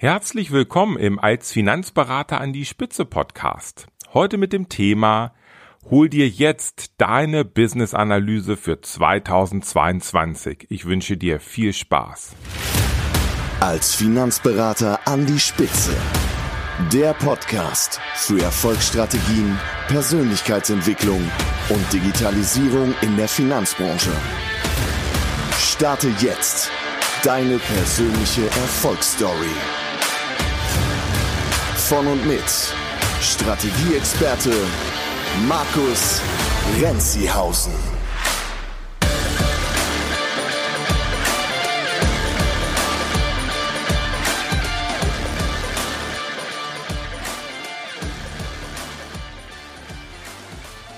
Herzlich 0.00 0.52
willkommen 0.52 0.96
im 0.96 1.18
Als 1.18 1.50
Finanzberater 1.50 2.40
an 2.40 2.52
die 2.52 2.64
Spitze 2.64 3.04
Podcast. 3.04 3.88
Heute 4.14 4.38
mit 4.38 4.52
dem 4.52 4.68
Thema 4.68 5.34
Hol 5.90 6.08
dir 6.08 6.28
jetzt 6.28 6.92
deine 6.98 7.44
Business-Analyse 7.44 8.56
für 8.56 8.80
2022. 8.80 10.68
Ich 10.68 10.84
wünsche 10.84 11.16
dir 11.16 11.40
viel 11.40 11.72
Spaß. 11.72 12.36
Als 13.58 13.96
Finanzberater 13.96 15.00
an 15.04 15.26
die 15.26 15.40
Spitze. 15.40 15.96
Der 16.92 17.12
Podcast 17.14 18.00
für 18.14 18.40
Erfolgsstrategien, 18.40 19.58
Persönlichkeitsentwicklung 19.88 21.28
und 21.70 21.92
Digitalisierung 21.92 22.94
in 23.02 23.16
der 23.16 23.26
Finanzbranche. 23.26 24.12
Starte 25.58 26.08
jetzt 26.20 26.70
deine 27.24 27.58
persönliche 27.58 28.42
Erfolgsstory 28.42 29.56
von 31.88 32.06
und 32.06 32.26
mit 32.26 32.44
Strategieexperte 33.22 34.52
Markus 35.48 36.20
Renzihausen. 36.82 37.72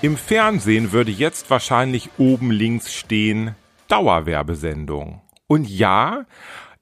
Im 0.02 0.16
Fernsehen 0.16 0.90
würde 0.90 1.12
jetzt 1.12 1.50
wahrscheinlich 1.50 2.10
oben 2.18 2.50
links 2.50 2.92
stehen 2.92 3.54
Dauerwerbesendung. 3.86 5.22
Und 5.46 5.68
ja, 5.68 6.26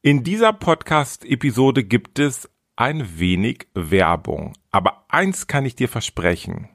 in 0.00 0.24
dieser 0.24 0.54
Podcast-Episode 0.54 1.84
gibt 1.84 2.18
es 2.18 2.48
ein 2.78 3.18
wenig 3.18 3.66
Werbung. 3.74 4.52
Aber 4.70 5.04
eins 5.08 5.48
kann 5.48 5.66
ich 5.66 5.74
dir 5.74 5.88
versprechen. 5.88 6.68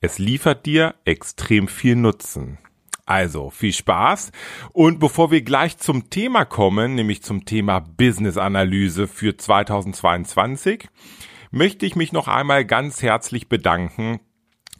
Es 0.00 0.18
liefert 0.18 0.66
dir 0.66 0.96
extrem 1.04 1.68
viel 1.68 1.94
Nutzen. 1.94 2.58
Also 3.06 3.50
viel 3.50 3.72
Spaß. 3.72 4.32
Und 4.72 4.98
bevor 4.98 5.30
wir 5.30 5.42
gleich 5.42 5.78
zum 5.78 6.10
Thema 6.10 6.44
kommen, 6.44 6.96
nämlich 6.96 7.22
zum 7.22 7.44
Thema 7.44 7.78
Business 7.78 8.36
Analyse 8.36 9.06
für 9.06 9.36
2022, 9.36 10.88
möchte 11.52 11.86
ich 11.86 11.94
mich 11.94 12.12
noch 12.12 12.26
einmal 12.26 12.64
ganz 12.64 13.02
herzlich 13.02 13.48
bedanken 13.48 14.18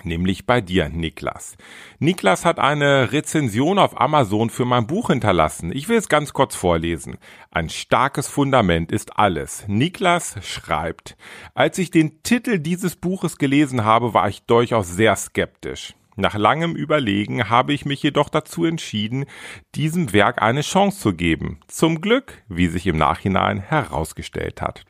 nämlich 0.04 0.46
bei 0.46 0.60
dir, 0.60 0.88
Niklas. 0.88 1.56
Niklas 1.98 2.44
hat 2.44 2.58
eine 2.58 3.12
Rezension 3.12 3.78
auf 3.78 4.00
Amazon 4.00 4.50
für 4.50 4.64
mein 4.64 4.86
Buch 4.86 5.08
hinterlassen. 5.08 5.72
Ich 5.72 5.88
will 5.88 5.96
es 5.96 6.08
ganz 6.08 6.32
kurz 6.32 6.54
vorlesen. 6.54 7.18
Ein 7.50 7.68
starkes 7.68 8.28
Fundament 8.28 8.92
ist 8.92 9.18
alles. 9.18 9.64
Niklas 9.66 10.36
schreibt, 10.42 11.16
als 11.54 11.78
ich 11.78 11.90
den 11.90 12.22
Titel 12.22 12.58
dieses 12.58 12.96
Buches 12.96 13.38
gelesen 13.38 13.84
habe, 13.84 14.14
war 14.14 14.28
ich 14.28 14.42
durchaus 14.42 14.88
sehr 14.88 15.16
skeptisch. 15.16 15.94
Nach 16.18 16.34
langem 16.34 16.74
Überlegen 16.74 17.50
habe 17.50 17.74
ich 17.74 17.84
mich 17.84 18.02
jedoch 18.02 18.30
dazu 18.30 18.64
entschieden, 18.64 19.26
diesem 19.74 20.14
Werk 20.14 20.40
eine 20.40 20.62
Chance 20.62 20.98
zu 20.98 21.12
geben. 21.12 21.60
Zum 21.68 22.00
Glück, 22.00 22.42
wie 22.48 22.68
sich 22.68 22.86
im 22.86 22.96
Nachhinein 22.96 23.58
herausgestellt 23.60 24.62
hat. 24.62 24.86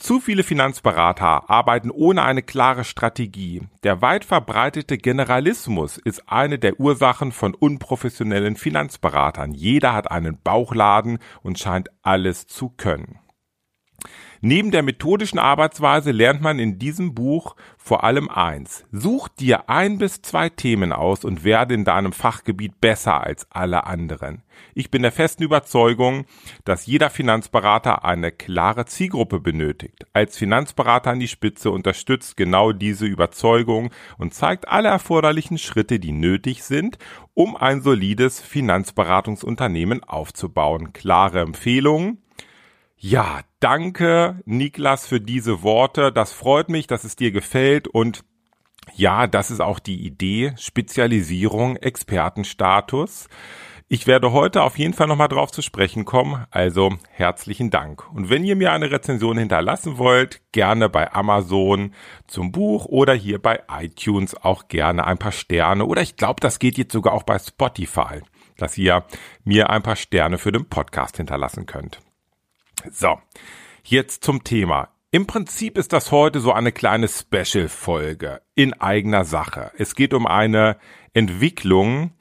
Zu 0.00 0.18
viele 0.18 0.44
Finanzberater 0.44 1.50
arbeiten 1.50 1.90
ohne 1.90 2.22
eine 2.22 2.42
klare 2.42 2.84
Strategie. 2.84 3.60
Der 3.82 4.00
weit 4.00 4.24
verbreitete 4.24 4.96
Generalismus 4.96 5.98
ist 5.98 6.26
eine 6.26 6.58
der 6.58 6.80
Ursachen 6.80 7.32
von 7.32 7.54
unprofessionellen 7.54 8.56
Finanzberatern. 8.56 9.52
Jeder 9.52 9.92
hat 9.92 10.10
einen 10.10 10.40
Bauchladen 10.42 11.18
und 11.42 11.58
scheint 11.58 11.90
alles 12.02 12.46
zu 12.46 12.70
können. 12.70 13.18
Neben 14.42 14.70
der 14.70 14.82
methodischen 14.82 15.38
Arbeitsweise 15.38 16.12
lernt 16.12 16.40
man 16.40 16.58
in 16.58 16.78
diesem 16.78 17.14
Buch 17.14 17.56
vor 17.76 18.04
allem 18.04 18.30
eins. 18.30 18.84
Such 18.90 19.28
dir 19.28 19.68
ein 19.68 19.98
bis 19.98 20.22
zwei 20.22 20.48
Themen 20.48 20.92
aus 20.92 21.24
und 21.24 21.44
werde 21.44 21.74
in 21.74 21.84
deinem 21.84 22.12
Fachgebiet 22.12 22.80
besser 22.80 23.22
als 23.22 23.46
alle 23.50 23.84
anderen. 23.84 24.42
Ich 24.74 24.90
bin 24.90 25.02
der 25.02 25.12
festen 25.12 25.42
Überzeugung, 25.42 26.24
dass 26.64 26.86
jeder 26.86 27.10
Finanzberater 27.10 28.04
eine 28.04 28.32
klare 28.32 28.86
Zielgruppe 28.86 29.40
benötigt. 29.40 30.06
Als 30.14 30.38
Finanzberater 30.38 31.10
an 31.10 31.20
die 31.20 31.28
Spitze 31.28 31.70
unterstützt 31.70 32.38
genau 32.38 32.72
diese 32.72 33.04
Überzeugung 33.04 33.90
und 34.16 34.32
zeigt 34.32 34.68
alle 34.68 34.88
erforderlichen 34.88 35.58
Schritte, 35.58 35.98
die 35.98 36.12
nötig 36.12 36.62
sind, 36.62 36.98
um 37.34 37.56
ein 37.56 37.82
solides 37.82 38.40
Finanzberatungsunternehmen 38.40 40.02
aufzubauen. 40.02 40.94
Klare 40.94 41.40
Empfehlungen, 41.40 42.22
ja, 42.96 43.40
danke, 43.60 44.40
Niklas, 44.44 45.06
für 45.06 45.20
diese 45.20 45.62
Worte. 45.62 46.12
Das 46.12 46.32
freut 46.32 46.68
mich, 46.68 46.86
dass 46.86 47.04
es 47.04 47.16
dir 47.16 47.30
gefällt 47.30 47.88
und 47.88 48.24
ja, 48.94 49.26
das 49.26 49.50
ist 49.50 49.60
auch 49.60 49.78
die 49.78 50.04
Idee. 50.04 50.54
Spezialisierung, 50.56 51.76
Expertenstatus. 51.76 53.28
Ich 53.92 54.06
werde 54.06 54.30
heute 54.30 54.62
auf 54.62 54.78
jeden 54.78 54.94
Fall 54.94 55.08
nochmal 55.08 55.26
drauf 55.26 55.50
zu 55.50 55.62
sprechen 55.62 56.04
kommen, 56.04 56.46
also 56.52 56.94
herzlichen 57.10 57.70
Dank. 57.70 58.08
Und 58.12 58.30
wenn 58.30 58.44
ihr 58.44 58.54
mir 58.54 58.70
eine 58.70 58.92
Rezension 58.92 59.36
hinterlassen 59.36 59.98
wollt, 59.98 60.40
gerne 60.52 60.88
bei 60.88 61.12
Amazon 61.12 61.92
zum 62.28 62.52
Buch 62.52 62.86
oder 62.86 63.14
hier 63.14 63.40
bei 63.40 63.62
iTunes 63.68 64.36
auch 64.36 64.68
gerne 64.68 65.06
ein 65.08 65.18
paar 65.18 65.32
Sterne 65.32 65.86
oder 65.86 66.02
ich 66.02 66.14
glaube, 66.14 66.40
das 66.40 66.60
geht 66.60 66.78
jetzt 66.78 66.92
sogar 66.92 67.14
auch 67.14 67.24
bei 67.24 67.40
Spotify, 67.40 68.20
dass 68.58 68.78
ihr 68.78 69.04
mir 69.42 69.70
ein 69.70 69.82
paar 69.82 69.96
Sterne 69.96 70.38
für 70.38 70.52
den 70.52 70.68
Podcast 70.68 71.16
hinterlassen 71.16 71.66
könnt. 71.66 72.00
So, 72.90 73.18
jetzt 73.84 74.24
zum 74.24 74.44
Thema. 74.44 74.88
Im 75.10 75.26
Prinzip 75.26 75.76
ist 75.76 75.92
das 75.92 76.12
heute 76.12 76.40
so 76.40 76.52
eine 76.52 76.72
kleine 76.72 77.08
Special-Folge 77.08 78.40
in 78.54 78.74
eigener 78.74 79.24
Sache. 79.24 79.72
Es 79.76 79.94
geht 79.94 80.14
um 80.14 80.26
eine 80.26 80.76
Entwicklung, 81.12 82.12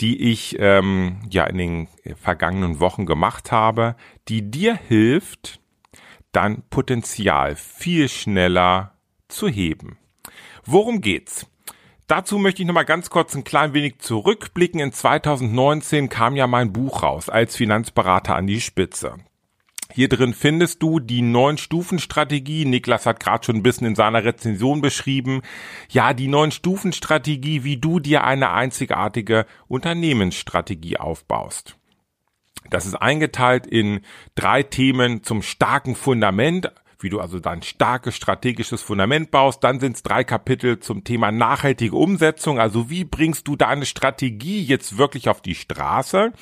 die 0.00 0.30
ich 0.30 0.56
ähm, 0.60 1.20
ja 1.28 1.44
in 1.44 1.58
den 1.58 1.88
vergangenen 2.20 2.78
Wochen 2.80 3.04
gemacht 3.04 3.50
habe, 3.50 3.96
die 4.28 4.50
dir 4.50 4.76
hilft, 4.76 5.60
dein 6.32 6.62
Potenzial 6.68 7.56
viel 7.56 8.08
schneller 8.08 8.92
zu 9.28 9.48
heben. 9.48 9.98
Worum 10.64 11.00
geht's? 11.00 11.46
Dazu 12.06 12.38
möchte 12.38 12.62
ich 12.62 12.68
noch 12.68 12.74
mal 12.74 12.84
ganz 12.84 13.10
kurz 13.10 13.34
ein 13.34 13.42
klein 13.42 13.74
wenig 13.74 13.98
zurückblicken. 13.98 14.78
In 14.78 14.92
2019 14.92 16.08
kam 16.08 16.36
ja 16.36 16.46
mein 16.46 16.72
Buch 16.72 17.02
raus 17.02 17.28
als 17.28 17.56
Finanzberater 17.56 18.36
an 18.36 18.46
die 18.46 18.60
Spitze. 18.60 19.16
Hier 19.92 20.08
drin 20.08 20.34
findest 20.34 20.82
du 20.82 20.98
die 21.00 21.22
neun 21.22 21.58
Stufen 21.58 21.98
Strategie. 21.98 22.64
Niklas 22.64 23.06
hat 23.06 23.20
gerade 23.20 23.44
schon 23.44 23.56
ein 23.56 23.62
bisschen 23.62 23.86
in 23.86 23.94
seiner 23.94 24.24
Rezension 24.24 24.80
beschrieben. 24.80 25.42
Ja, 25.88 26.12
die 26.12 26.28
neun 26.28 26.50
Stufen 26.50 26.92
Strategie, 26.92 27.64
wie 27.64 27.76
du 27.76 28.00
dir 28.00 28.24
eine 28.24 28.50
einzigartige 28.50 29.46
Unternehmensstrategie 29.68 30.98
aufbaust. 30.98 31.76
Das 32.68 32.84
ist 32.84 32.96
eingeteilt 32.96 33.66
in 33.66 34.00
drei 34.34 34.62
Themen 34.62 35.22
zum 35.22 35.42
starken 35.42 35.94
Fundament, 35.94 36.72
wie 36.98 37.08
du 37.08 37.20
also 37.20 37.40
dein 37.40 37.62
starkes 37.62 38.16
strategisches 38.16 38.82
Fundament 38.82 39.30
baust. 39.30 39.62
Dann 39.62 39.80
sind 39.80 39.96
es 39.96 40.02
drei 40.02 40.24
Kapitel 40.24 40.80
zum 40.80 41.04
Thema 41.04 41.30
nachhaltige 41.30 41.96
Umsetzung, 41.96 42.58
also 42.58 42.90
wie 42.90 43.04
bringst 43.04 43.48
du 43.48 43.56
deine 43.56 43.86
Strategie 43.86 44.62
jetzt 44.62 44.98
wirklich 44.98 45.28
auf 45.28 45.40
die 45.40 45.54
Straße? 45.54 46.32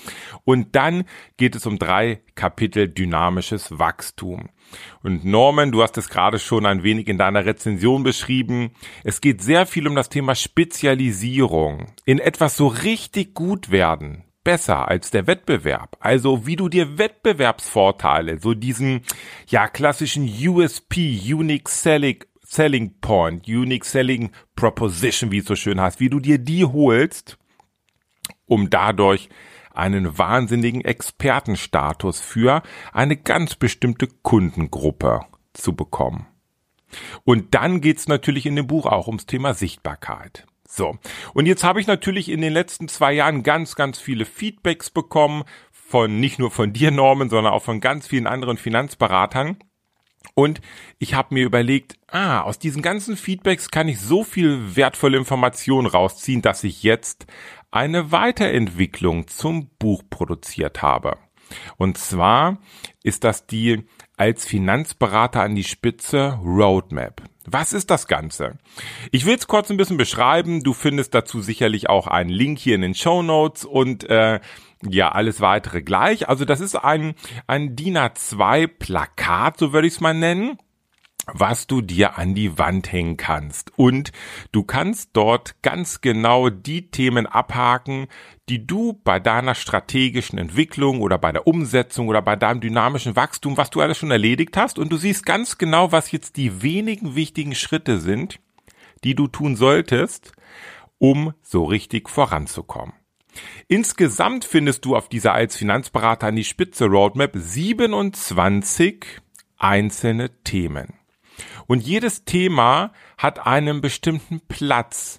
Und 0.45 0.75
dann 0.75 1.05
geht 1.37 1.57
es 1.57 1.67
um 1.67 1.79
drei 1.79 2.21
Kapitel 2.35 2.89
dynamisches 2.89 3.79
Wachstum. 3.79 4.49
Und 5.03 5.25
Norman, 5.25 5.73
du 5.73 5.83
hast 5.83 5.99
es 5.99 6.09
gerade 6.09 6.39
schon 6.39 6.67
ein 6.67 6.83
wenig 6.83 7.09
in 7.09 7.19
deiner 7.19 7.45
Rezension 7.45 8.03
beschrieben. 8.03 8.71
Es 9.05 9.21
geht 9.21 9.43
sehr 9.43 9.67
viel 9.67 9.87
um 9.87 9.95
das 9.95 10.09
Thema 10.09 10.35
Spezialisierung. 10.35 11.93
In 12.05 12.19
etwas 12.19 12.57
so 12.57 12.67
richtig 12.67 13.35
gut 13.35 13.71
werden 13.71 14.25
besser 14.45 14.89
als 14.89 15.11
der 15.11 15.27
Wettbewerb. 15.27 15.97
Also 16.01 16.47
wie 16.47 16.57
du 16.57 16.69
dir 16.69 16.99
Wettbewerbsvorteile, 16.99 18.39
so 18.39 18.55
diesen 18.55 19.03
ja 19.49 19.67
klassischen 19.69 20.29
USP, 20.47 21.19
Unique 21.33 21.69
Selling 21.69 22.25
Selling 22.43 23.01
Point, 23.01 23.49
Unique 23.49 23.85
Selling 23.85 24.31
Proposition, 24.55 25.33
wie 25.33 25.39
es 25.39 25.47
so 25.47 25.57
schön 25.57 25.81
heißt, 25.81 25.99
wie 25.99 26.11
du 26.11 26.21
dir 26.21 26.39
die 26.39 26.65
holst, 26.65 27.39
um 28.47 28.71
dadurch 28.71 29.29
einen 29.73 30.17
wahnsinnigen 30.17 30.83
Expertenstatus 30.83 32.21
für 32.21 32.63
eine 32.93 33.17
ganz 33.17 33.57
bestimmte 33.57 34.07
Kundengruppe 34.07 35.23
zu 35.53 35.75
bekommen. 35.75 36.27
Und 37.25 37.55
dann 37.55 37.81
geht's 37.81 38.07
natürlich 38.07 38.47
in 38.47 38.55
dem 38.55 38.69
Buch 38.69 38.87
auch 38.87 39.09
ums 39.09 39.27
Thema 39.27 39.55
Sichtbarkeit. 39.55 40.47
So. 40.75 40.99
Und 41.35 41.47
jetzt 41.47 41.63
habe 41.63 41.81
ich 41.81 41.87
natürlich 41.87 42.29
in 42.29 42.41
den 42.41 42.53
letzten 42.53 42.89
zwei 42.89 43.13
Jahren 43.13 43.45
ganz, 43.45 43.77
ganz 43.77 44.01
viele 44.01 44.25
Feedbacks 44.25 44.91
bekommen 44.91 45.45
von 45.71 46.19
nicht 46.19 46.41
nur 46.41 46.51
von 46.51 46.73
dir, 46.73 46.91
Norman, 46.91 47.31
sondern 47.31 47.53
auch 47.53 47.63
von 47.63 47.81
ganz 47.81 48.09
vielen 48.09 48.27
anderen 48.27 48.57
Finanzberatern. 48.57 49.59
Und 50.35 50.61
ich 50.99 51.15
habe 51.15 51.35
mir 51.35 51.45
überlegt, 51.45 51.97
ah, 52.09 52.41
aus 52.41 52.59
diesen 52.59 52.83
ganzen 52.83 53.17
Feedbacks 53.17 53.71
kann 53.71 53.87
ich 53.87 54.01
so 54.01 54.25
viel 54.25 54.75
wertvolle 54.75 55.17
Informationen 55.17 55.87
rausziehen, 55.87 56.43
dass 56.43 56.65
ich 56.65 56.83
jetzt 56.83 57.27
eine 57.71 58.11
Weiterentwicklung 58.11 59.29
zum 59.29 59.69
Buch 59.79 60.03
produziert 60.11 60.83
habe. 60.83 61.19
Und 61.77 61.99
zwar 61.99 62.59
ist 63.03 63.25
das 63.25 63.47
die 63.47 63.85
als 64.17 64.45
Finanzberater 64.45 65.43
an 65.43 65.55
die 65.55 65.65
Spitze 65.65 66.39
Roadmap. 66.45 67.23
Was 67.47 67.73
ist 67.73 67.91
das 67.91 68.07
Ganze? 68.07 68.59
Ich 69.11 69.27
will 69.27 69.35
es 69.35 69.47
kurz 69.47 69.71
ein 69.71 69.77
bisschen 69.77 69.99
beschreiben. 69.99 70.63
Du 70.63 70.73
findest 70.73 71.15
dazu 71.15 71.43
sicherlich 71.43 71.91
auch 71.91 72.07
einen 72.07 72.31
Link 72.31 72.59
hier 72.59 72.75
in 72.75 72.81
den 72.81 72.95
Show 72.95 73.23
Notes 73.23 73.65
und 73.65 74.09
äh, 74.09 74.41
ja, 74.89 75.13
alles 75.13 75.41
weitere 75.41 75.83
gleich. 75.83 76.29
Also 76.29 76.45
das 76.45 76.61
ist 76.61 76.75
ein, 76.75 77.15
ein 77.47 77.77
DIN 77.77 77.99
A2 77.99 78.67
Plakat, 78.67 79.59
so 79.59 79.73
würde 79.73 79.87
ich 79.87 79.95
es 79.95 80.01
mal 80.01 80.15
nennen 80.15 80.59
was 81.33 81.67
du 81.67 81.81
dir 81.81 82.19
an 82.19 82.35
die 82.35 82.59
Wand 82.59 82.93
hängen 82.93 83.17
kannst. 83.17 83.73
Und 83.77 84.13
du 84.53 84.63
kannst 84.63 85.11
dort 85.13 85.61
ganz 85.63 86.01
genau 86.01 86.51
die 86.51 86.91
Themen 86.91 87.27
abhaken, 87.27 88.09
die 88.49 88.67
du 88.67 89.01
bei 89.05 89.21
deiner 89.21 89.55
strategischen 89.55 90.39
Entwicklung 90.39 91.01
oder 91.01 91.19
bei 91.19 91.33
der 91.33 91.47
Umsetzung 91.47 92.09
oder 92.09 92.23
bei 92.23 92.37
deinem 92.37 92.61
dynamischen 92.61 93.17
Wachstum, 93.17 93.57
was 93.57 93.71
du 93.71 93.81
alles 93.81 93.99
schon 93.99 94.11
erledigt 94.11 94.57
hast. 94.57 94.79
Und 94.79 94.91
du 94.93 94.97
siehst 94.97 95.25
ganz 95.25 95.59
genau, 95.59 95.93
was 95.93 96.13
jetzt 96.13 96.37
die 96.37 96.63
wenigen 96.63 97.15
wichtigen 97.15 97.55
Schritte 97.55 97.99
sind, 97.99 98.39
die 99.03 99.15
du 99.15 99.27
tun 99.27 99.57
solltest, 99.57 100.33
um 100.99 101.33
so 101.43 101.65
richtig 101.65 102.09
voranzukommen. 102.09 102.95
Insgesamt 103.67 104.45
findest 104.45 104.85
du 104.85 104.95
auf 104.95 105.09
dieser 105.09 105.33
als 105.33 105.57
Finanzberater 105.57 106.29
an 106.29 106.37
die 106.37 106.45
Spitze 106.45 106.87
Roadmap 106.87 107.33
27 107.35 109.05
einzelne 109.57 110.31
Themen. 110.45 110.95
Und 111.67 111.87
jedes 111.87 112.25
Thema 112.25 112.93
hat 113.19 113.47
einen 113.47 113.81
bestimmten 113.81 114.41
Platz. 114.49 115.19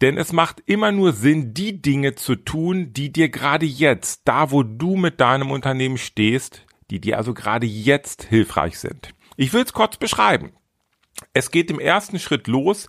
Denn 0.00 0.16
es 0.16 0.32
macht 0.32 0.62
immer 0.66 0.92
nur 0.92 1.12
Sinn, 1.12 1.52
die 1.52 1.82
Dinge 1.82 2.14
zu 2.14 2.36
tun, 2.36 2.92
die 2.92 3.12
dir 3.12 3.28
gerade 3.28 3.66
jetzt, 3.66 4.22
da 4.24 4.50
wo 4.50 4.62
du 4.62 4.96
mit 4.96 5.20
deinem 5.20 5.50
Unternehmen 5.50 5.98
stehst, 5.98 6.64
die 6.90 7.00
dir 7.00 7.18
also 7.18 7.34
gerade 7.34 7.66
jetzt 7.66 8.24
hilfreich 8.24 8.78
sind. 8.78 9.10
Ich 9.36 9.52
will 9.52 9.62
es 9.62 9.72
kurz 9.72 9.98
beschreiben. 9.98 10.52
Es 11.34 11.50
geht 11.50 11.70
im 11.70 11.80
ersten 11.80 12.18
Schritt 12.18 12.46
los 12.46 12.88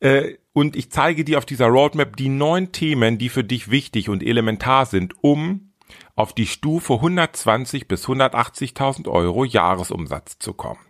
äh, 0.00 0.34
und 0.52 0.74
ich 0.74 0.90
zeige 0.90 1.24
dir 1.24 1.38
auf 1.38 1.46
dieser 1.46 1.66
Roadmap 1.66 2.16
die 2.16 2.28
neun 2.28 2.72
Themen, 2.72 3.18
die 3.18 3.28
für 3.28 3.44
dich 3.44 3.70
wichtig 3.70 4.08
und 4.08 4.22
elementar 4.22 4.86
sind, 4.86 5.14
um 5.22 5.72
auf 6.16 6.32
die 6.32 6.46
Stufe 6.46 6.94
120 6.94 7.86
bis 7.86 8.06
180.000 8.06 9.08
Euro 9.08 9.44
Jahresumsatz 9.44 10.38
zu 10.38 10.52
kommen. 10.52 10.89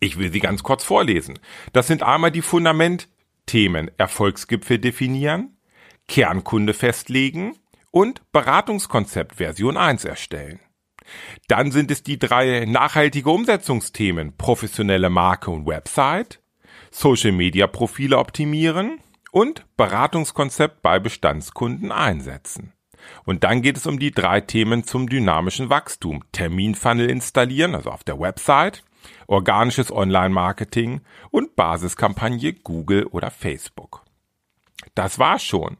Ich 0.00 0.18
will 0.18 0.32
sie 0.32 0.40
ganz 0.40 0.62
kurz 0.62 0.84
vorlesen. 0.84 1.38
Das 1.72 1.86
sind 1.86 2.02
einmal 2.02 2.30
die 2.30 2.42
Fundamentthemen 2.42 3.90
Erfolgsgipfel 3.98 4.78
definieren, 4.78 5.56
Kernkunde 6.06 6.74
festlegen 6.74 7.56
und 7.90 8.22
Beratungskonzept 8.32 9.36
Version 9.36 9.76
1 9.76 10.04
erstellen. 10.04 10.60
Dann 11.48 11.72
sind 11.72 11.90
es 11.90 12.02
die 12.02 12.18
drei 12.18 12.64
nachhaltige 12.66 13.30
Umsetzungsthemen 13.30 14.36
professionelle 14.36 15.10
Marke 15.10 15.50
und 15.50 15.66
Website, 15.66 16.40
Social 16.90 17.32
Media 17.32 17.66
Profile 17.66 18.18
optimieren 18.18 19.00
und 19.32 19.64
Beratungskonzept 19.76 20.82
bei 20.82 20.98
Bestandskunden 20.98 21.92
einsetzen. 21.92 22.72
Und 23.24 23.44
dann 23.44 23.62
geht 23.62 23.76
es 23.76 23.86
um 23.86 23.98
die 23.98 24.10
drei 24.10 24.40
Themen 24.40 24.84
zum 24.84 25.08
dynamischen 25.08 25.70
Wachstum. 25.70 26.24
Terminfunnel 26.32 27.08
installieren, 27.08 27.74
also 27.74 27.90
auf 27.90 28.04
der 28.04 28.18
Website, 28.18 28.82
organisches 29.26 29.92
Online-Marketing 29.92 31.00
und 31.30 31.56
Basiskampagne 31.56 32.52
Google 32.52 33.04
oder 33.06 33.30
Facebook. 33.30 34.04
Das 34.94 35.18
war's 35.18 35.42
schon. 35.42 35.76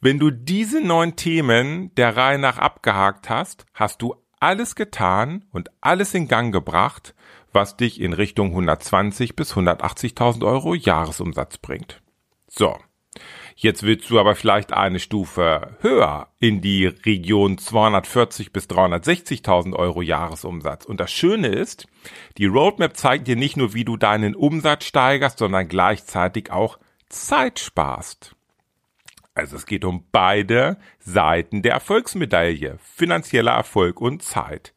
Wenn 0.00 0.18
du 0.18 0.30
diese 0.30 0.80
neun 0.80 1.16
Themen 1.16 1.94
der 1.94 2.16
Reihe 2.16 2.38
nach 2.38 2.58
abgehakt 2.58 3.30
hast, 3.30 3.64
hast 3.72 4.02
du 4.02 4.16
alles 4.38 4.74
getan 4.74 5.44
und 5.52 5.70
alles 5.80 6.12
in 6.14 6.28
Gang 6.28 6.52
gebracht, 6.52 7.14
was 7.52 7.76
dich 7.76 8.00
in 8.00 8.12
Richtung 8.12 8.48
120 8.48 9.36
bis 9.36 9.54
180.000 9.54 10.44
Euro 10.44 10.74
Jahresumsatz 10.74 11.58
bringt. 11.58 12.02
So. 12.48 12.76
Jetzt 13.56 13.84
willst 13.84 14.10
du 14.10 14.18
aber 14.18 14.34
vielleicht 14.34 14.72
eine 14.72 14.98
Stufe 14.98 15.76
höher 15.80 16.28
in 16.40 16.60
die 16.60 16.86
Region 16.86 17.56
240 17.56 18.52
bis 18.52 18.68
360.000 18.68 19.74
Euro 19.74 20.02
Jahresumsatz. 20.02 20.84
Und 20.84 20.98
das 20.98 21.12
Schöne 21.12 21.48
ist, 21.48 21.86
die 22.36 22.46
Roadmap 22.46 22.96
zeigt 22.96 23.28
dir 23.28 23.36
nicht 23.36 23.56
nur, 23.56 23.72
wie 23.72 23.84
du 23.84 23.96
deinen 23.96 24.34
Umsatz 24.34 24.84
steigerst, 24.86 25.38
sondern 25.38 25.68
gleichzeitig 25.68 26.50
auch 26.50 26.78
Zeit 27.08 27.60
sparst. 27.60 28.34
Also 29.34 29.56
es 29.56 29.66
geht 29.66 29.84
um 29.84 30.04
beide 30.10 30.76
Seiten 30.98 31.62
der 31.62 31.72
Erfolgsmedaille, 31.74 32.78
finanzieller 32.80 33.52
Erfolg 33.52 34.00
und 34.00 34.22
Zeit. 34.22 34.74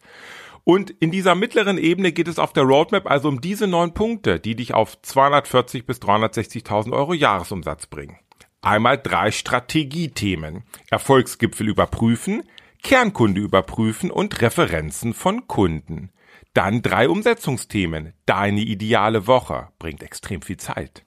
Und 0.63 0.91
in 0.91 1.11
dieser 1.11 1.33
mittleren 1.33 1.77
Ebene 1.77 2.11
geht 2.11 2.27
es 2.27 2.39
auf 2.39 2.53
der 2.53 2.63
Roadmap 2.63 3.09
also 3.09 3.29
um 3.29 3.41
diese 3.41 3.67
neun 3.67 3.93
Punkte, 3.93 4.39
die 4.39 4.55
dich 4.55 4.73
auf 4.73 5.01
240 5.01 5.85
bis 5.85 5.99
360.000 5.99 6.91
Euro 6.91 7.13
Jahresumsatz 7.13 7.87
bringen. 7.87 8.17
Einmal 8.61 8.97
drei 8.97 9.31
Strategiethemen. 9.31 10.63
Erfolgsgipfel 10.89 11.67
überprüfen, 11.67 12.43
Kernkunde 12.83 13.41
überprüfen 13.41 14.11
und 14.11 14.41
Referenzen 14.41 15.13
von 15.13 15.47
Kunden. 15.47 16.11
Dann 16.53 16.81
drei 16.81 17.09
Umsetzungsthemen. 17.09 18.13
Deine 18.25 18.61
ideale 18.61 19.27
Woche 19.27 19.69
bringt 19.79 20.01
extrem 20.03 20.41
viel 20.41 20.57
Zeit. 20.57 21.05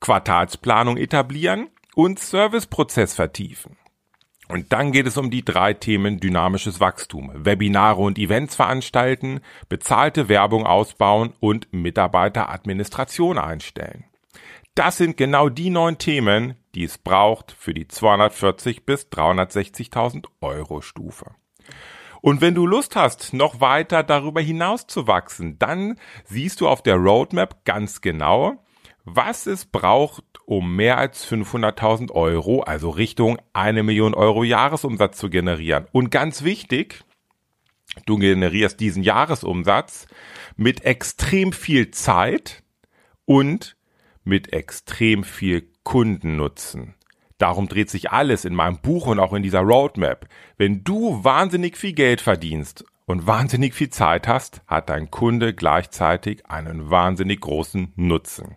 Quartalsplanung 0.00 0.96
etablieren 0.96 1.68
und 1.94 2.18
Serviceprozess 2.18 3.14
vertiefen. 3.14 3.76
Und 4.48 4.72
dann 4.72 4.90
geht 4.90 5.06
es 5.06 5.16
um 5.16 5.30
die 5.30 5.44
drei 5.44 5.74
Themen 5.74 6.18
dynamisches 6.18 6.80
Wachstum, 6.80 7.30
Webinare 7.34 8.00
und 8.00 8.18
Events 8.18 8.56
veranstalten, 8.56 9.40
bezahlte 9.68 10.28
Werbung 10.28 10.66
ausbauen 10.66 11.32
und 11.38 11.72
Mitarbeiteradministration 11.72 13.38
einstellen. 13.38 14.04
Das 14.74 14.96
sind 14.96 15.16
genau 15.16 15.48
die 15.48 15.70
neun 15.70 15.98
Themen, 15.98 16.56
die 16.74 16.84
es 16.84 16.98
braucht 16.98 17.52
für 17.52 17.74
die 17.74 17.88
240 17.88 18.86
bis 18.86 19.06
360.000 19.08 20.26
Euro 20.40 20.80
Stufe. 20.80 21.34
Und 22.22 22.40
wenn 22.40 22.54
du 22.54 22.66
Lust 22.66 22.96
hast, 22.96 23.32
noch 23.32 23.60
weiter 23.60 24.02
darüber 24.02 24.40
hinaus 24.40 24.86
zu 24.86 25.06
wachsen, 25.06 25.58
dann 25.58 25.98
siehst 26.24 26.60
du 26.60 26.68
auf 26.68 26.82
der 26.82 26.96
Roadmap 26.96 27.64
ganz 27.64 28.00
genau, 28.00 28.62
was 29.04 29.46
es 29.46 29.64
braucht, 29.64 30.24
um 30.44 30.76
mehr 30.76 30.98
als 30.98 31.26
500.000 31.30 32.12
Euro, 32.12 32.60
also 32.60 32.90
Richtung 32.90 33.38
eine 33.52 33.82
Million 33.82 34.14
Euro 34.14 34.44
Jahresumsatz 34.44 35.16
zu 35.18 35.30
generieren. 35.30 35.86
Und 35.92 36.10
ganz 36.10 36.44
wichtig, 36.44 37.04
du 38.04 38.18
generierst 38.18 38.80
diesen 38.80 39.02
Jahresumsatz 39.02 40.06
mit 40.56 40.84
extrem 40.84 41.52
viel 41.52 41.90
Zeit 41.90 42.62
und 43.24 43.76
mit 44.24 44.52
extrem 44.52 45.24
viel 45.24 45.72
Kundennutzen. 45.90 46.94
Darum 47.38 47.66
dreht 47.66 47.90
sich 47.90 48.12
alles 48.12 48.44
in 48.44 48.54
meinem 48.54 48.78
Buch 48.78 49.08
und 49.08 49.18
auch 49.18 49.32
in 49.32 49.42
dieser 49.42 49.62
Roadmap. 49.62 50.28
Wenn 50.56 50.84
du 50.84 51.24
wahnsinnig 51.24 51.76
viel 51.76 51.94
Geld 51.94 52.20
verdienst 52.20 52.84
und 53.06 53.26
wahnsinnig 53.26 53.74
viel 53.74 53.90
Zeit 53.90 54.28
hast, 54.28 54.62
hat 54.68 54.88
dein 54.88 55.10
Kunde 55.10 55.52
gleichzeitig 55.52 56.46
einen 56.46 56.90
wahnsinnig 56.90 57.40
großen 57.40 57.92
Nutzen. 57.96 58.54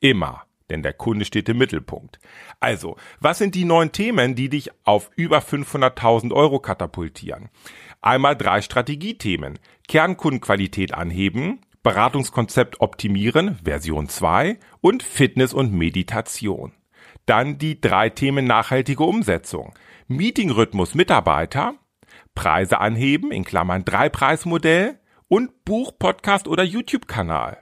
Immer. 0.00 0.44
Denn 0.70 0.84
der 0.84 0.92
Kunde 0.92 1.24
steht 1.24 1.48
im 1.48 1.58
Mittelpunkt. 1.58 2.20
Also, 2.60 2.96
was 3.18 3.38
sind 3.38 3.56
die 3.56 3.64
neun 3.64 3.90
Themen, 3.90 4.36
die 4.36 4.48
dich 4.48 4.70
auf 4.84 5.10
über 5.16 5.38
500.000 5.38 6.32
Euro 6.32 6.60
katapultieren? 6.60 7.48
Einmal 8.02 8.36
drei 8.36 8.62
Strategiethemen. 8.62 9.58
Kernkundenqualität 9.88 10.94
anheben, 10.94 11.58
Beratungskonzept 11.82 12.80
optimieren, 12.80 13.58
Version 13.64 14.08
2 14.08 14.58
und 14.80 15.02
Fitness 15.02 15.54
und 15.54 15.72
Meditation. 15.72 16.72
Dann 17.26 17.58
die 17.58 17.80
drei 17.80 18.10
Themen 18.10 18.44
nachhaltige 18.44 19.04
Umsetzung. 19.04 19.74
Meetingrhythmus 20.06 20.94
Mitarbeiter, 20.94 21.74
Preise 22.34 22.80
anheben, 22.80 23.30
in 23.30 23.44
Klammern 23.44 23.84
drei 23.84 24.08
Preismodell 24.08 24.98
und 25.28 25.64
Buch, 25.64 25.92
Podcast 25.98 26.48
oder 26.48 26.64
YouTube-Kanal. 26.64 27.58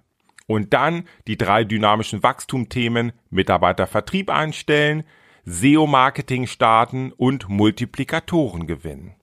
Und 0.46 0.72
dann 0.72 1.04
die 1.26 1.36
drei 1.36 1.64
dynamischen 1.64 2.22
Wachstumthemen 2.22 3.12
Mitarbeitervertrieb 3.30 4.30
einstellen, 4.30 5.02
SEO-Marketing 5.44 6.46
starten 6.46 7.12
und 7.12 7.48
Multiplikatoren 7.48 8.66
gewinnen. 8.66 9.14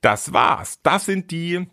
Das 0.00 0.32
war's. 0.32 0.80
Das 0.82 1.04
sind 1.04 1.30
die 1.30 1.66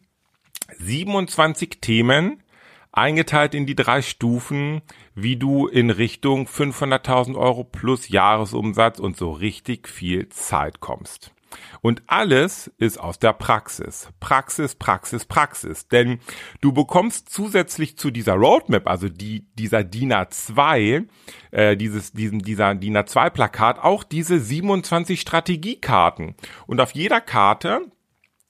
27 0.78 1.82
Themen, 1.82 2.44
eingeteilt 2.92 3.54
in 3.54 3.66
die 3.66 3.76
drei 3.76 4.02
Stufen, 4.02 4.82
wie 5.14 5.36
du 5.36 5.68
in 5.68 5.90
Richtung 5.90 6.48
500.000 6.48 7.36
Euro 7.36 7.64
plus 7.64 8.10
Jahresumsatz 8.10 9.00
und 9.00 9.18
so 9.18 9.32
richtig 9.32 9.88
viel 9.88 10.30
Zeit 10.30 10.80
kommst. 10.80 11.32
Und 11.82 12.04
alles 12.08 12.72
ist 12.78 13.00
aus 13.00 13.20
der 13.20 13.34
Praxis. 13.34 14.10
Praxis, 14.20 14.76
Praxis, 14.76 15.26
Praxis. 15.26 15.88
Denn 15.88 16.20
du 16.62 16.72
bekommst 16.72 17.30
zusätzlich 17.30 17.98
zu 17.98 18.12
dieser 18.12 18.34
Roadmap, 18.34 18.88
also 18.88 19.10
die, 19.10 19.46
dieser 19.54 19.84
DIN 19.84 20.14
A2, 20.14 21.06
äh, 21.52 21.78
dieses, 21.78 22.12
diesem, 22.14 22.42
dieser 22.42 22.76
DIN 22.76 22.98
A2 22.98 23.30
Plakat, 23.30 23.80
auch 23.80 24.04
diese 24.04 24.40
27 24.40 25.22
Strategiekarten. 25.22 26.36
Und 26.68 26.82
auf 26.82 26.92
jeder 26.92 27.22
Karte 27.22 27.82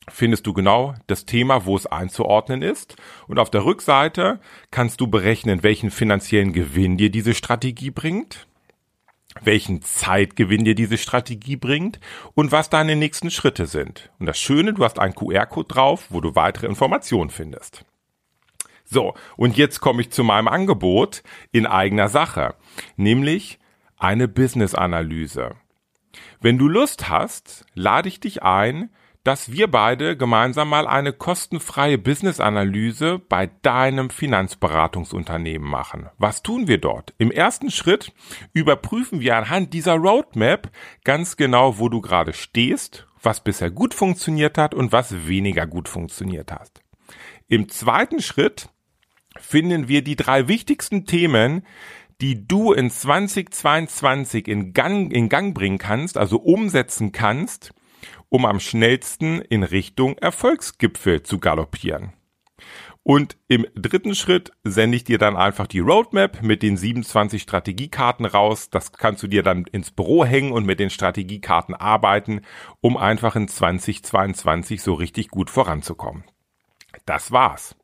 findest 0.09 0.45
du 0.47 0.53
genau 0.53 0.93
das 1.07 1.25
Thema, 1.25 1.65
wo 1.65 1.75
es 1.75 1.85
einzuordnen 1.85 2.61
ist. 2.61 2.95
Und 3.27 3.39
auf 3.39 3.49
der 3.49 3.65
Rückseite 3.65 4.39
kannst 4.71 5.01
du 5.01 5.07
berechnen, 5.07 5.63
welchen 5.63 5.91
finanziellen 5.91 6.53
Gewinn 6.53 6.97
dir 6.97 7.09
diese 7.09 7.33
Strategie 7.33 7.91
bringt, 7.91 8.47
welchen 9.41 9.81
Zeitgewinn 9.81 10.63
dir 10.63 10.75
diese 10.75 10.97
Strategie 10.97 11.55
bringt 11.55 11.99
und 12.33 12.51
was 12.51 12.69
deine 12.69 12.95
nächsten 12.95 13.31
Schritte 13.31 13.65
sind. 13.65 14.11
Und 14.19 14.27
das 14.27 14.39
Schöne, 14.39 14.73
du 14.73 14.83
hast 14.83 14.99
einen 14.99 15.15
QR-Code 15.15 15.67
drauf, 15.67 16.05
wo 16.09 16.21
du 16.21 16.35
weitere 16.35 16.67
Informationen 16.67 17.29
findest. 17.29 17.83
So, 18.85 19.15
und 19.35 19.57
jetzt 19.57 19.79
komme 19.79 20.01
ich 20.01 20.11
zu 20.11 20.23
meinem 20.23 20.47
Angebot 20.47 21.23
in 21.51 21.65
eigener 21.65 22.07
Sache, 22.07 22.53
nämlich 22.95 23.59
eine 23.97 24.27
Business-Analyse. 24.27 25.55
Wenn 26.39 26.57
du 26.57 26.67
Lust 26.67 27.09
hast, 27.09 27.65
lade 27.73 28.07
ich 28.07 28.19
dich 28.19 28.43
ein, 28.43 28.89
dass 29.25 29.51
wir 29.51 29.67
beide 29.67 30.15
gemeinsam 30.15 30.69
mal 30.69 30.87
eine 30.87 31.11
kostenfreie 31.11 31.97
Business-Analyse 31.97 33.19
bei 33.27 33.47
deinem 33.63 34.11
Finanzberatungsunternehmen 34.11 35.67
machen. 35.67 36.09
Was 36.19 36.43
tun 36.43 36.67
wir 36.67 36.77
dort? 36.77 37.15
Im 37.17 37.31
ersten 37.31 37.71
Schritt 37.71 38.13
überprüfen 38.53 39.21
wir 39.21 39.35
anhand 39.35 39.73
dieser 39.73 39.95
Roadmap 39.95 40.69
ganz 41.03 41.37
genau, 41.37 41.79
wo 41.79 41.89
du 41.89 42.01
gerade 42.01 42.33
stehst, 42.33 43.07
was 43.19 43.43
bisher 43.43 43.71
gut 43.71 43.95
funktioniert 43.95 44.59
hat 44.59 44.75
und 44.75 44.91
was 44.91 45.27
weniger 45.27 45.65
gut 45.65 45.89
funktioniert 45.89 46.51
hat. 46.51 46.83
Im 47.47 47.67
zweiten 47.67 48.21
Schritt 48.21 48.69
finden 49.39 49.87
wir 49.87 50.03
die 50.03 50.15
drei 50.15 50.47
wichtigsten 50.47 51.07
Themen, 51.07 51.65
die 52.21 52.47
du 52.47 52.73
in 52.73 52.91
2022 52.91 54.47
in 54.47 54.73
Gang, 54.73 55.11
in 55.11 55.29
Gang 55.29 55.55
bringen 55.55 55.79
kannst, 55.79 56.15
also 56.15 56.37
umsetzen 56.37 57.11
kannst, 57.11 57.73
um 58.29 58.45
am 58.45 58.59
schnellsten 58.59 59.41
in 59.41 59.63
Richtung 59.63 60.17
Erfolgsgipfel 60.17 61.23
zu 61.23 61.39
galoppieren. 61.39 62.13
Und 63.07 63.37
im 63.47 63.67
dritten 63.75 64.15
Schritt 64.15 64.51
sende 64.63 64.97
ich 64.97 65.03
dir 65.03 65.19
dann 65.19 65.37
einfach 65.37 65.67
die 65.67 65.79
Roadmap 65.79 66.41
mit 66.41 66.63
den 66.63 66.75
27 66.75 67.39
Strategiekarten 67.39 68.25
raus. 68.25 68.71
Das 68.71 68.93
kannst 68.93 69.21
du 69.21 69.27
dir 69.27 69.43
dann 69.43 69.65
ins 69.65 69.91
Büro 69.91 70.25
hängen 70.25 70.51
und 70.51 70.65
mit 70.65 70.79
den 70.79 70.89
Strategiekarten 70.89 71.75
arbeiten, 71.75 72.41
um 72.81 72.97
einfach 72.97 73.35
in 73.35 73.47
2022 73.47 74.81
so 74.81 74.95
richtig 74.95 75.27
gut 75.27 75.51
voranzukommen. 75.51 76.23
Das 77.05 77.31
war's. 77.31 77.75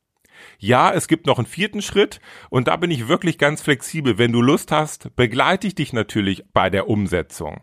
Ja, 0.58 0.92
es 0.92 1.08
gibt 1.08 1.28
noch 1.28 1.38
einen 1.38 1.46
vierten 1.46 1.84
Schritt 1.84 2.20
und 2.50 2.68
da 2.68 2.76
bin 2.76 2.90
ich 2.90 3.08
wirklich 3.08 3.38
ganz 3.38 3.62
flexibel. 3.62 4.18
Wenn 4.18 4.32
du 4.32 4.42
Lust 4.42 4.72
hast, 4.72 5.16
begleite 5.16 5.68
ich 5.68 5.76
dich 5.76 5.94
natürlich 5.94 6.46
bei 6.52 6.72
der 6.72 6.88
Umsetzung. 6.88 7.62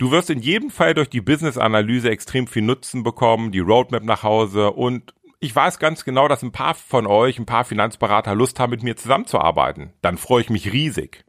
Du 0.00 0.10
wirst 0.10 0.30
in 0.30 0.38
jedem 0.38 0.70
Fall 0.70 0.94
durch 0.94 1.10
die 1.10 1.20
Business-Analyse 1.20 2.08
extrem 2.08 2.46
viel 2.46 2.62
Nutzen 2.62 3.02
bekommen, 3.02 3.52
die 3.52 3.58
Roadmap 3.58 4.02
nach 4.02 4.22
Hause 4.22 4.70
und 4.70 5.12
ich 5.40 5.54
weiß 5.54 5.78
ganz 5.78 6.06
genau, 6.06 6.26
dass 6.26 6.42
ein 6.42 6.52
paar 6.52 6.72
von 6.72 7.06
euch, 7.06 7.38
ein 7.38 7.44
paar 7.44 7.64
Finanzberater 7.64 8.34
Lust 8.34 8.58
haben, 8.58 8.70
mit 8.70 8.82
mir 8.82 8.96
zusammenzuarbeiten. 8.96 9.92
Dann 10.00 10.16
freue 10.16 10.40
ich 10.40 10.48
mich 10.48 10.72
riesig. 10.72 11.26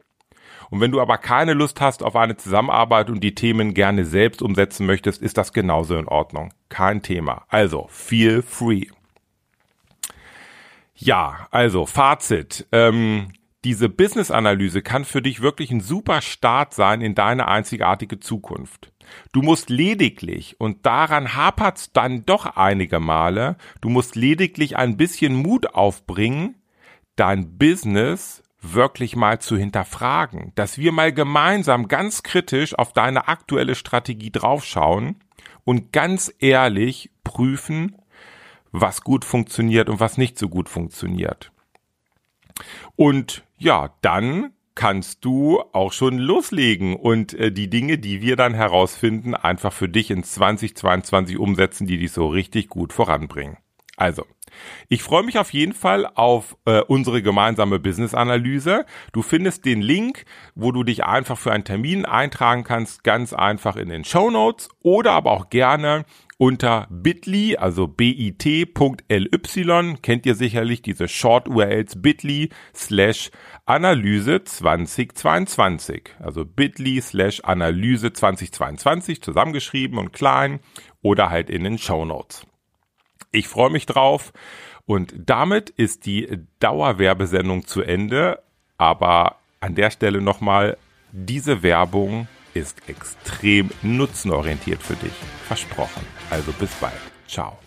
Und 0.70 0.80
wenn 0.80 0.90
du 0.90 1.02
aber 1.02 1.18
keine 1.18 1.52
Lust 1.52 1.82
hast 1.82 2.02
auf 2.02 2.16
eine 2.16 2.38
Zusammenarbeit 2.38 3.10
und 3.10 3.20
die 3.20 3.34
Themen 3.34 3.74
gerne 3.74 4.06
selbst 4.06 4.40
umsetzen 4.40 4.86
möchtest, 4.86 5.20
ist 5.20 5.36
das 5.36 5.52
genauso 5.52 5.98
in 5.98 6.08
Ordnung. 6.08 6.54
Kein 6.70 7.02
Thema. 7.02 7.44
Also, 7.48 7.88
feel 7.90 8.40
free. 8.40 8.86
Ja, 10.94 11.46
also 11.50 11.84
Fazit. 11.84 12.66
Ähm, 12.72 13.34
diese 13.64 13.88
Business-Analyse 13.88 14.82
kann 14.82 15.04
für 15.04 15.22
dich 15.22 15.40
wirklich 15.40 15.70
ein 15.70 15.80
super 15.80 16.20
Start 16.20 16.74
sein 16.74 17.00
in 17.00 17.14
deine 17.14 17.46
einzigartige 17.46 18.18
Zukunft. 18.18 18.92
Du 19.32 19.42
musst 19.42 19.70
lediglich, 19.70 20.60
und 20.60 20.84
daran 20.86 21.34
hapert's 21.36 21.92
dann 21.92 22.24
doch 22.24 22.46
einige 22.56 22.98
Male, 22.98 23.56
du 23.80 23.88
musst 23.88 24.16
lediglich 24.16 24.76
ein 24.76 24.96
bisschen 24.96 25.34
Mut 25.34 25.74
aufbringen, 25.74 26.56
dein 27.16 27.58
Business 27.58 28.42
wirklich 28.60 29.16
mal 29.16 29.40
zu 29.40 29.56
hinterfragen, 29.56 30.52
dass 30.54 30.78
wir 30.78 30.92
mal 30.92 31.12
gemeinsam 31.12 31.88
ganz 31.88 32.22
kritisch 32.22 32.76
auf 32.78 32.92
deine 32.92 33.28
aktuelle 33.28 33.74
Strategie 33.74 34.30
draufschauen 34.30 35.16
und 35.64 35.92
ganz 35.92 36.32
ehrlich 36.38 37.10
prüfen, 37.24 37.96
was 38.70 39.02
gut 39.02 39.24
funktioniert 39.24 39.88
und 39.88 40.00
was 40.00 40.16
nicht 40.16 40.38
so 40.38 40.48
gut 40.48 40.68
funktioniert. 40.68 41.51
Und 42.96 43.44
ja, 43.58 43.94
dann 44.00 44.52
kannst 44.74 45.24
du 45.24 45.60
auch 45.72 45.92
schon 45.92 46.18
loslegen 46.18 46.96
und 46.96 47.34
äh, 47.34 47.52
die 47.52 47.68
Dinge, 47.68 47.98
die 47.98 48.22
wir 48.22 48.36
dann 48.36 48.54
herausfinden, 48.54 49.34
einfach 49.34 49.72
für 49.72 49.88
dich 49.88 50.10
in 50.10 50.24
2022 50.24 51.38
umsetzen, 51.38 51.86
die 51.86 51.98
dich 51.98 52.12
so 52.12 52.26
richtig 52.28 52.68
gut 52.68 52.92
voranbringen. 52.92 53.58
Also, 53.96 54.26
ich 54.88 55.02
freue 55.02 55.22
mich 55.22 55.38
auf 55.38 55.52
jeden 55.52 55.72
Fall 55.72 56.06
auf 56.06 56.56
äh, 56.64 56.80
unsere 56.80 57.22
gemeinsame 57.22 57.78
Business-Analyse. 57.78 58.84
Du 59.12 59.22
findest 59.22 59.64
den 59.64 59.82
Link, 59.82 60.24
wo 60.54 60.72
du 60.72 60.82
dich 60.82 61.04
einfach 61.04 61.38
für 61.38 61.52
einen 61.52 61.64
Termin 61.64 62.04
eintragen 62.04 62.64
kannst, 62.64 63.04
ganz 63.04 63.32
einfach 63.32 63.76
in 63.76 63.88
den 63.88 64.04
Show 64.04 64.30
Notes 64.30 64.68
oder 64.82 65.12
aber 65.12 65.32
auch 65.32 65.50
gerne 65.50 66.04
unter 66.42 66.88
bit.ly, 66.90 67.56
also 67.56 67.86
bit.ly, 67.86 68.66
kennt 70.02 70.26
ihr 70.26 70.34
sicherlich 70.34 70.82
diese 70.82 71.06
Short 71.06 71.46
URLs 71.46 72.02
bit.ly 72.02 72.48
slash 72.74 73.30
Analyse 73.64 74.42
2022, 74.42 76.16
also 76.18 76.44
bit.ly 76.44 77.00
slash 77.00 77.38
Analyse 77.44 78.12
2022 78.12 79.22
zusammengeschrieben 79.22 79.98
und 79.98 80.12
klein 80.12 80.58
oder 81.00 81.30
halt 81.30 81.48
in 81.48 81.62
den 81.62 81.78
Show 81.78 82.04
Notes. 82.04 82.44
Ich 83.30 83.46
freue 83.46 83.70
mich 83.70 83.86
drauf 83.86 84.32
und 84.84 85.14
damit 85.16 85.70
ist 85.70 86.06
die 86.06 86.40
Dauerwerbesendung 86.58 87.68
zu 87.68 87.82
Ende, 87.82 88.42
aber 88.78 89.36
an 89.60 89.76
der 89.76 89.92
Stelle 89.92 90.20
nochmal 90.20 90.76
diese 91.12 91.62
Werbung 91.62 92.26
ist 92.54 92.88
extrem 92.88 93.70
nutzenorientiert 93.82 94.82
für 94.82 94.96
dich. 94.96 95.12
Versprochen. 95.46 96.06
Also 96.30 96.52
bis 96.52 96.70
bald. 96.80 96.94
Ciao. 97.28 97.58